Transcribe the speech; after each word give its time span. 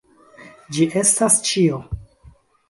Ĝi 0.77 0.87
estas 1.01 1.37
ĉio. 1.51 1.79